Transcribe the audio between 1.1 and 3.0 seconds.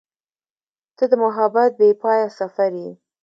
د محبت بېپایانه سفر یې.